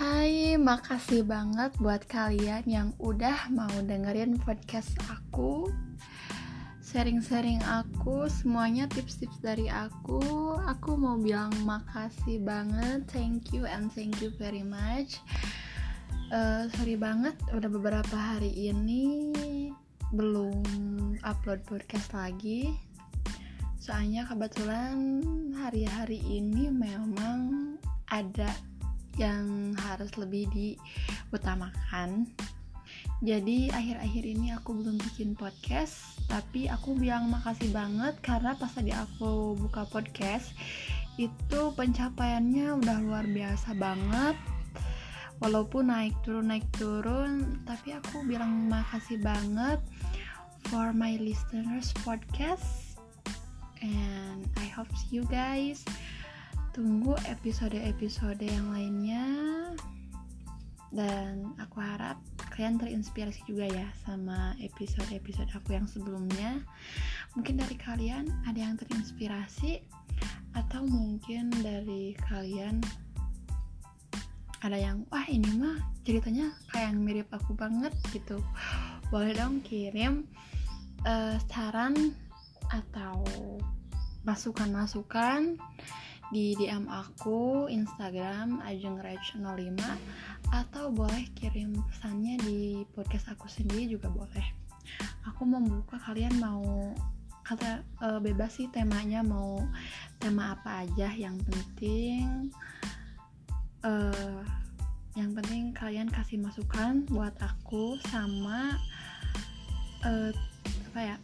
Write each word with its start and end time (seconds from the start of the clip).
Hai, 0.00 0.56
makasih 0.56 1.28
banget 1.28 1.76
buat 1.76 2.00
kalian 2.08 2.64
yang 2.64 2.88
udah 2.96 3.52
mau 3.52 3.68
dengerin 3.84 4.40
podcast 4.40 4.96
aku. 5.12 5.68
Sharing-sharing 6.80 7.60
aku, 7.60 8.24
semuanya 8.32 8.88
tips-tips 8.88 9.44
dari 9.44 9.68
aku. 9.68 10.56
Aku 10.56 10.96
mau 10.96 11.20
bilang 11.20 11.52
makasih 11.68 12.40
banget, 12.40 13.04
thank 13.12 13.52
you 13.52 13.68
and 13.68 13.92
thank 13.92 14.24
you 14.24 14.32
very 14.40 14.64
much. 14.64 15.20
Uh, 16.32 16.64
Sorry 16.80 16.96
banget, 16.96 17.36
udah 17.52 17.68
beberapa 17.68 18.16
hari 18.16 18.56
ini 18.56 19.36
belum 20.16 20.64
upload 21.28 21.60
podcast 21.68 22.08
lagi. 22.16 22.72
Soalnya 23.76 24.24
kebetulan 24.24 25.20
hari-hari 25.60 26.24
ini 26.24 26.72
memang 26.72 27.76
ada 28.08 28.48
yang 29.20 29.76
harus 29.76 30.16
lebih 30.16 30.48
diutamakan. 30.48 32.24
Jadi 33.20 33.68
akhir-akhir 33.68 34.24
ini 34.24 34.56
aku 34.56 34.80
belum 34.80 34.96
bikin 34.96 35.36
podcast 35.36 36.24
tapi 36.24 36.72
aku 36.72 36.96
bilang 36.96 37.28
makasih 37.28 37.68
banget 37.68 38.16
karena 38.24 38.56
pas 38.56 38.72
tadi 38.72 38.96
aku 38.96 39.60
buka 39.60 39.84
podcast 39.92 40.56
itu 41.20 41.60
pencapaiannya 41.76 42.80
udah 42.80 42.96
luar 43.04 43.28
biasa 43.28 43.76
banget. 43.76 44.40
Walaupun 45.36 45.92
naik 45.92 46.16
turun 46.24 46.48
naik 46.48 46.64
turun 46.80 47.60
tapi 47.68 47.92
aku 47.92 48.24
bilang 48.24 48.72
makasih 48.72 49.20
banget 49.20 49.84
for 50.72 50.96
my 50.96 51.20
listeners 51.20 51.92
podcast. 52.00 52.96
And 53.84 54.48
I 54.56 54.68
hope 54.72 54.88
you 55.12 55.28
guys 55.28 55.84
tunggu 56.70 57.18
episode-episode 57.26 58.42
yang 58.42 58.70
lainnya. 58.70 59.26
Dan 60.90 61.54
aku 61.62 61.78
harap 61.78 62.18
kalian 62.50 62.78
terinspirasi 62.78 63.46
juga 63.46 63.70
ya 63.70 63.86
sama 64.02 64.58
episode-episode 64.58 65.50
aku 65.54 65.74
yang 65.74 65.86
sebelumnya. 65.86 66.62
Mungkin 67.38 67.58
dari 67.58 67.78
kalian 67.78 68.26
ada 68.46 68.58
yang 68.58 68.74
terinspirasi? 68.78 69.82
Atau 70.58 70.82
mungkin 70.86 71.50
dari 71.62 72.18
kalian 72.26 72.82
ada 74.60 74.76
yang 74.76 75.06
wah 75.08 75.24
ini 75.30 75.46
mah 75.56 75.78
ceritanya 76.04 76.52
kayak 76.74 76.92
yang 76.92 77.00
mirip 77.00 77.28
aku 77.30 77.54
banget 77.54 77.94
gitu. 78.10 78.42
Boleh 79.14 79.34
dong 79.34 79.62
kirim 79.62 80.26
uh, 81.06 81.38
saran 81.50 82.14
atau 82.70 83.24
masukan-masukan 84.22 85.56
di 86.30 86.54
DM 86.54 86.86
aku 86.86 87.66
Instagram 87.66 88.62
ajengrage05 88.62 89.78
atau 90.54 90.84
boleh 90.94 91.26
kirim 91.34 91.74
pesannya 91.90 92.38
di 92.46 92.86
podcast 92.94 93.34
aku 93.34 93.50
sendiri 93.50 93.90
juga 93.98 94.06
boleh. 94.10 94.46
Aku 95.26 95.42
membuka 95.42 95.98
kalian 95.98 96.38
mau 96.38 96.94
kata 97.42 97.82
uh, 97.98 98.22
bebas 98.22 98.62
sih 98.62 98.70
temanya 98.70 99.26
mau 99.26 99.58
tema 100.22 100.54
apa 100.54 100.86
aja 100.86 101.10
yang 101.18 101.34
penting 101.42 102.46
uh, 103.82 104.38
yang 105.18 105.34
penting 105.34 105.74
kalian 105.74 106.06
kasih 106.06 106.38
masukan 106.38 107.02
buat 107.10 107.34
aku 107.42 107.98
sama 108.06 108.78
uh, 110.06 110.30
apa 110.94 111.00
ya 111.02 111.16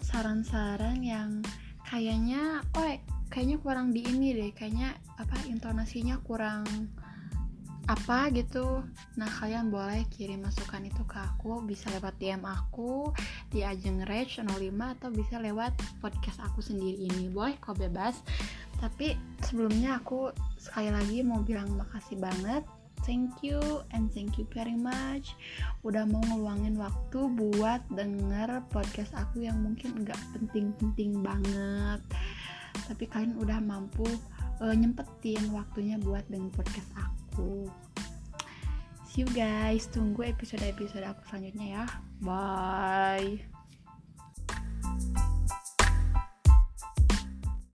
saran-saran 0.00 1.04
yang 1.04 1.44
kayaknya 1.84 2.64
oh 2.72 2.96
kayaknya 3.28 3.56
kurang 3.60 3.92
di 3.92 4.04
ini 4.04 4.32
deh 4.32 4.50
kayaknya 4.56 4.96
apa 5.20 5.36
intonasinya 5.48 6.20
kurang 6.24 6.64
apa 7.88 8.28
gitu. 8.36 8.84
Nah 9.16 9.28
kalian 9.40 9.72
boleh 9.72 10.04
kirim 10.12 10.44
masukan 10.44 10.84
itu 10.84 11.00
ke 11.08 11.16
aku 11.16 11.64
bisa 11.64 11.88
lewat 11.96 12.20
DM 12.20 12.44
aku 12.44 13.08
di 13.48 13.64
Ajeng 13.64 14.04
Rage 14.04 14.44
05 14.44 14.52
atau 14.76 15.08
bisa 15.08 15.40
lewat 15.40 15.72
podcast 16.04 16.36
aku 16.44 16.60
sendiri 16.60 17.08
ini. 17.08 17.32
Boleh 17.32 17.56
kok 17.56 17.80
bebas. 17.80 18.20
Tapi 18.78 19.16
sebelumnya 19.40 19.98
aku 19.98 20.30
sekali 20.60 20.92
lagi 20.92 21.24
mau 21.24 21.40
bilang 21.40 21.72
makasih 21.80 22.20
banget. 22.20 22.62
Thank 23.08 23.40
you 23.40 23.80
and 23.96 24.12
thank 24.12 24.36
you 24.36 24.44
very 24.52 24.76
much. 24.76 25.32
Udah 25.80 26.04
mau 26.04 26.20
ngeluangin 26.28 26.76
waktu 26.76 27.24
buat 27.40 27.80
denger 27.88 28.68
podcast 28.68 29.16
aku 29.16 29.48
yang 29.48 29.64
mungkin 29.64 30.04
nggak 30.04 30.18
penting-penting 30.36 31.24
banget 31.24 32.04
tapi 32.98 33.06
kalian 33.14 33.38
udah 33.38 33.62
mampu 33.62 34.10
uh, 34.58 34.74
nyempetin 34.74 35.54
waktunya 35.54 36.02
buat 36.02 36.26
dengan 36.26 36.50
podcast 36.50 36.90
aku. 36.98 37.70
See 39.06 39.22
you 39.22 39.30
guys 39.30 39.86
tunggu 39.86 40.26
episode-episode 40.26 41.06
aku 41.06 41.22
selanjutnya 41.30 41.78
ya. 41.78 41.84
Bye 42.18 43.57